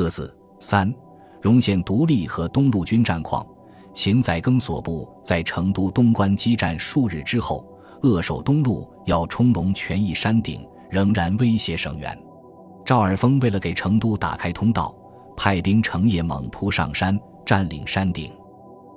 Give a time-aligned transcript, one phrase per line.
[0.00, 0.90] 四四三，
[1.42, 3.46] 荣县独立和东路军战况。
[3.92, 7.62] 秦载庚所部在成都东关激战数日之后，
[8.00, 12.18] 扼守东路，要冲龙泉驿山顶，仍然威胁省援。
[12.82, 14.94] 赵尔丰为了给成都打开通道，
[15.36, 18.32] 派兵成夜猛扑上山，占领山顶。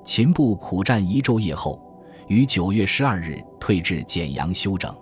[0.06, 1.82] 秦部苦战一昼夜后，
[2.30, 4.96] 于九月十二日退至简阳休整。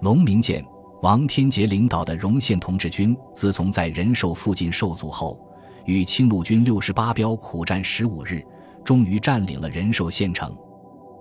[0.00, 0.66] 龙明建、
[1.02, 5.38] 王天杰领导的荣县同志军，自从在仁寿附近受阻后，
[5.84, 8.44] 与清路军六十八标苦战十五日。
[8.84, 10.56] 终于占领了仁寿县城，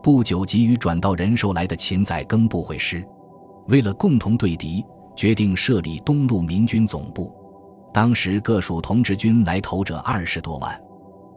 [0.02, 3.06] 不久急于转到仁寿来的秦载庚部会师，
[3.68, 4.86] 为了共同对敌，
[5.18, 7.36] 决定设立东路民军总部。
[7.94, 10.82] 当时各属同志军来投者二十多万，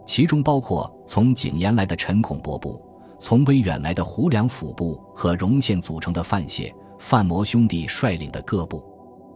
[0.06, 2.80] 其中包括从景延来的陈孔伯部、
[3.18, 8.84] 从威远来的胡良辅部和荣县组成的范县、范摩兄弟率领的各部。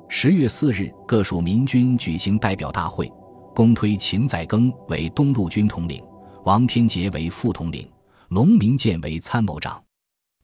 [0.08, 3.10] 十月四日，各属民军举行代表大会，
[3.54, 6.00] 公推秦载庚为东路军统领。
[6.44, 7.90] 王天杰为副统领，
[8.28, 9.82] 龙明建为参谋长。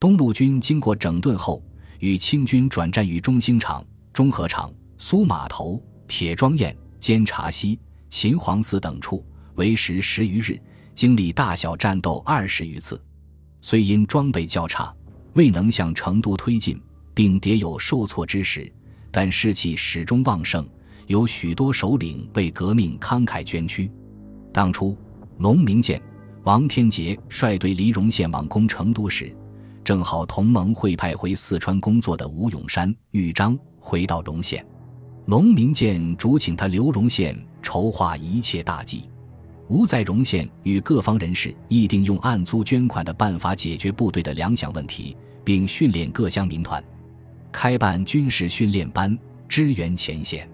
[0.01, 1.63] 东路军经过整顿后，
[1.99, 3.85] 与清军转战于中兴场、
[4.15, 9.23] 中和场、苏码头、铁庄堰、监察溪、秦皇寺等处，
[9.57, 10.59] 为时十余日，
[10.95, 13.01] 经历大小战斗二十余次。
[13.61, 14.93] 虽因装备较差，
[15.35, 16.81] 未能向成都推进，
[17.21, 18.73] 并迭有受挫之时，
[19.11, 20.67] 但士气始终旺盛，
[21.07, 23.91] 有许多首领为革命慷慨捐躯。
[24.55, 24.97] 当初。
[25.37, 26.01] 龙明建、
[26.45, 29.37] 王天杰率队离荣县往攻成都时，
[29.85, 34.65] 正好同盟会派回四川工作的吴永山、豫章回到荣县，
[35.27, 39.11] 龙明建主请他留荣县筹划一切大计。
[39.69, 46.83] 吴在荣县与各方人士议定用暗租捐款的办法解决部队的粮饷问题，并训练各乡民团，
[47.53, 50.49] 开办军事训练班，支援前线。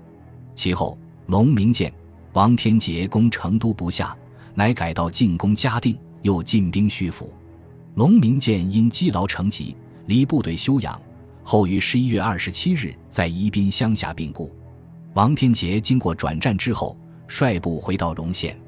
[0.54, 1.92] 其后，龙明建、
[2.32, 4.16] 王天杰攻成都不下。
[4.54, 7.30] 乃改道进攻嘉定，又进兵徐府。
[7.96, 10.98] 龙明建因积劳成疾，离部队休养，
[11.42, 14.50] 后于十一月二十七日在宜宾乡下病故。
[15.12, 16.96] 王天杰经过转战之后，
[17.28, 18.58] 率部回到荣县。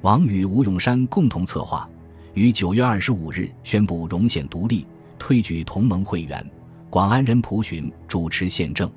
[0.00, 1.86] 王与吴永山共同策划，
[2.32, 4.86] 于九月二十五日宣布荣县独立，
[5.18, 6.50] 推举同盟会员
[6.90, 8.90] 广安人蒲询主持县政。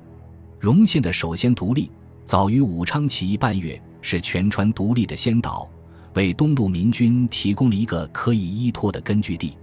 [0.58, 1.90] 荣县的首先独立，
[2.24, 5.68] 早于武昌起义半月，是全川独立的先导。
[6.14, 9.56] 为东路民军提供了一个可以依托的根据地。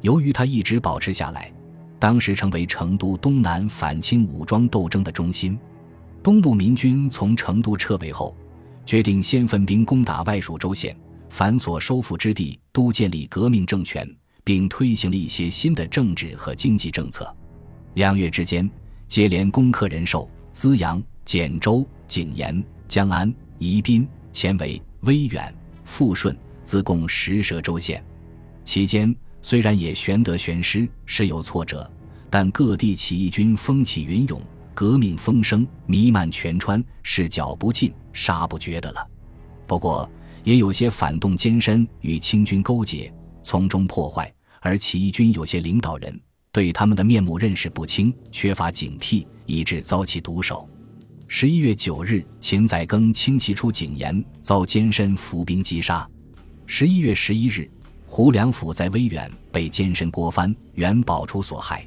[0.00, 1.52] 由于他一直保持下来，
[1.98, 5.58] 当时成为成都东南反清武装斗争的中心。
[6.22, 8.36] 东路民军从成都撤围后，
[8.84, 10.96] 决定先分兵攻打外属州县，
[11.30, 14.08] 凡所收复之地都建立革命政权，
[14.42, 17.34] 并推行了一些新的政治和经济政策。
[17.94, 18.68] 两月之间，
[19.08, 25.54] 接连攻克仁寿、资阳、简州、景延、江安、宜宾、前为、威远。
[25.84, 26.34] 富顺
[26.64, 28.02] 自贡十蛇州县，
[28.64, 31.88] 期间虽然也玄得玄失，时有挫折，
[32.30, 34.40] 但各地起义军风起云涌，
[34.72, 39.06] 革命风声弥漫全川，是剿不尽、杀不绝的了。
[39.66, 40.10] 不过，
[40.42, 43.12] 也有些反动奸身与清军勾结，
[43.42, 46.18] 从中破坏，而起义军有些领导人
[46.54, 50.68] 对他们的面目认识不清，缺乏警惕，以致遭其毒手。
[51.26, 56.08] 十一月九日，秦载庚轻骑出景延，遭监身伏兵击杀。
[56.64, 57.68] 十一月十一日，
[58.06, 61.84] 胡良辅在威远被监身郭帆、元宝出所害。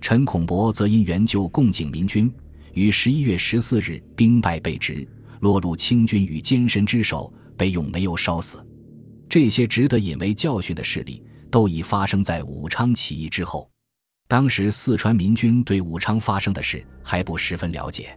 [0.00, 2.32] 陈孔博则因援救共景民军，
[2.72, 5.06] 于十一月十四日兵败被执，
[5.40, 8.66] 落入清军与监身之手，被用煤油烧死。
[9.28, 13.70] 这些值得引为教训的事例，都已发生在武昌起义之后。
[14.28, 18.14] 当时四川民军对武昌发生的事还不十分了解。